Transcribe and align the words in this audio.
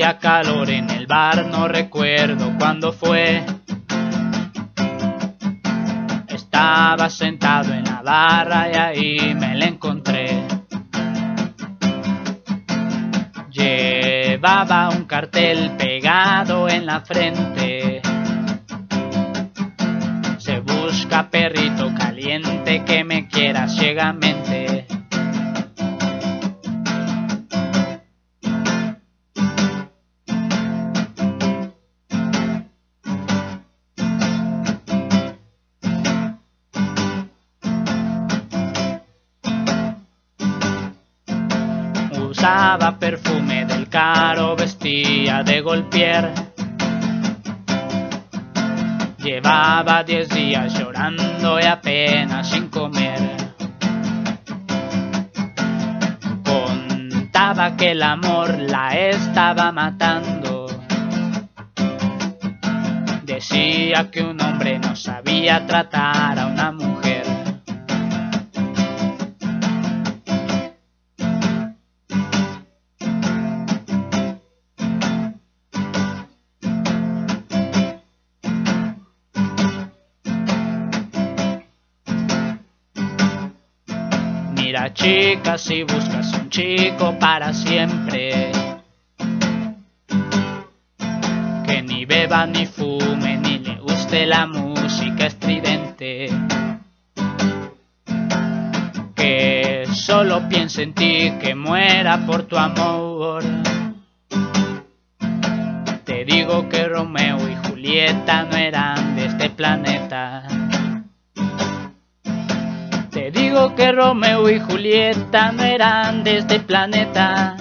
Hacía 0.00 0.18
calor 0.18 0.70
en 0.70 0.88
el 0.88 1.06
bar, 1.06 1.44
no 1.44 1.68
recuerdo 1.68 2.54
cuándo 2.58 2.90
fue. 2.90 3.44
Estaba 6.26 7.10
sentado 7.10 7.74
en 7.74 7.84
la 7.84 8.00
barra 8.00 8.70
y 8.70 8.76
ahí 8.76 9.34
me 9.34 9.54
la 9.56 9.66
encontré. 9.66 10.42
Llevaba 13.50 14.88
un 14.88 15.04
cartel 15.04 15.72
pegado 15.76 16.66
en 16.70 16.86
la 16.86 17.02
frente. 17.02 18.00
Se 20.38 20.60
busca 20.60 21.28
perrito 21.28 21.92
caliente 21.94 22.84
que 22.86 23.04
me 23.04 23.28
quiera 23.28 23.68
ciegamente. 23.68 24.49
Usaba 42.40 42.98
perfume 42.98 43.66
del 43.66 43.86
caro, 43.90 44.56
vestía 44.56 45.42
de 45.42 45.60
golpier. 45.60 46.32
Llevaba 49.18 50.02
diez 50.04 50.26
días 50.30 50.72
llorando 50.72 51.60
y 51.60 51.64
apenas 51.64 52.48
sin 52.48 52.68
comer. 52.68 53.36
Contaba 56.42 57.76
que 57.76 57.90
el 57.90 58.02
amor 58.02 58.58
la 58.58 58.96
estaba 58.96 59.70
matando. 59.70 60.66
Decía 63.24 64.10
que 64.10 64.22
un 64.22 64.40
hombre 64.40 64.78
no 64.78 64.96
sabía 64.96 65.66
tratar 65.66 66.38
a 66.38 66.46
una 66.46 66.72
mujer. 66.72 66.89
Chica 84.88 85.58
si 85.58 85.82
buscas 85.82 86.32
un 86.32 86.48
chico 86.48 87.14
para 87.18 87.52
siempre. 87.52 88.50
Que 91.66 91.82
ni 91.82 92.06
beba 92.06 92.46
ni 92.46 92.64
fume 92.64 93.36
ni 93.36 93.58
le 93.58 93.76
guste 93.76 94.26
la 94.26 94.46
música 94.46 95.26
estridente. 95.26 96.30
Que 99.14 99.84
solo 99.92 100.48
piense 100.48 100.82
en 100.84 100.94
ti, 100.94 101.32
que 101.40 101.54
muera 101.54 102.24
por 102.26 102.44
tu 102.44 102.56
amor. 102.56 103.44
Te 106.04 106.24
digo 106.24 106.68
que 106.70 106.88
Romeo 106.88 107.38
y 107.48 107.68
Julieta 107.68 108.44
no 108.44 108.56
eran 108.56 109.14
de 109.14 109.26
este 109.26 109.50
planeta 109.50 110.59
digo 113.50 113.74
que 113.74 113.90
Romeo 113.90 114.48
y 114.48 114.60
Julieta 114.60 115.50
no 115.50 115.64
eran 115.64 116.22
de 116.22 116.38
este 116.38 116.60
planeta. 116.60 117.56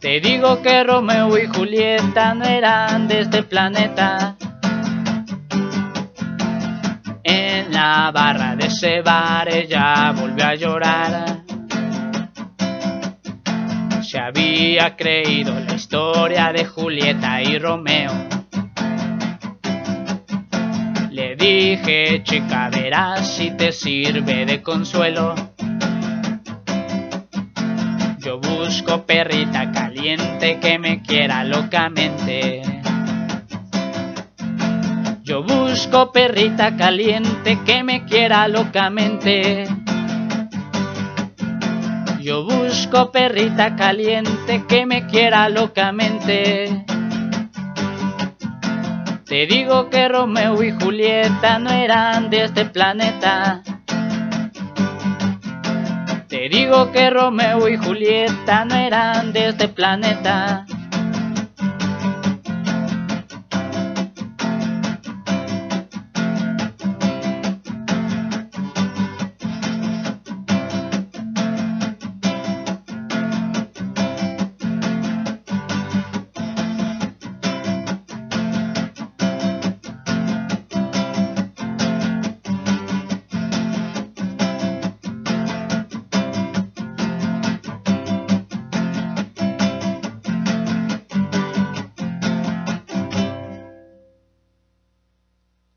Te 0.00 0.18
digo 0.18 0.60
que 0.62 0.82
Romeo 0.82 1.38
y 1.38 1.46
Julieta 1.46 2.34
no 2.34 2.44
eran 2.44 3.06
de 3.06 3.20
este 3.20 3.44
planeta. 3.44 4.34
En 7.22 7.72
la 7.72 8.10
barra 8.12 8.56
de 8.56 8.66
ese 8.66 9.00
bar 9.00 9.48
ella 9.48 10.10
volvió 10.10 10.46
a 10.46 10.54
llorar. 10.56 11.44
Se 14.02 14.18
había 14.18 14.96
creído 14.96 15.54
la 15.60 15.74
historia 15.74 16.52
de 16.52 16.64
Julieta 16.64 17.40
y 17.42 17.60
Romeo. 17.60 18.39
Dije, 21.40 22.22
chica, 22.22 22.68
verás 22.68 23.26
si 23.26 23.50
te 23.50 23.72
sirve 23.72 24.44
de 24.44 24.62
consuelo. 24.62 25.34
Yo 28.18 28.38
busco 28.38 29.06
perrita 29.06 29.72
caliente 29.72 30.60
que 30.60 30.78
me 30.78 31.02
quiera 31.02 31.42
locamente. 31.44 32.62
Yo 35.24 35.42
busco 35.42 36.12
perrita 36.12 36.76
caliente 36.76 37.58
que 37.64 37.82
me 37.82 38.04
quiera 38.04 38.46
locamente. 38.46 39.66
Yo 42.20 42.44
busco 42.44 43.10
perrita 43.10 43.76
caliente 43.76 44.64
que 44.68 44.84
me 44.84 45.06
quiera 45.06 45.48
locamente. 45.48 46.84
Te 49.30 49.46
digo 49.46 49.88
que 49.90 50.08
Romeo 50.08 50.60
y 50.60 50.72
Julieta 50.72 51.60
no 51.60 51.70
eran 51.70 52.30
de 52.30 52.46
este 52.46 52.64
planeta. 52.64 53.62
Te 56.26 56.48
digo 56.48 56.90
que 56.90 57.10
Romeo 57.10 57.68
y 57.68 57.76
Julieta 57.76 58.64
no 58.64 58.74
eran 58.74 59.32
de 59.32 59.50
este 59.50 59.68
planeta. 59.68 60.66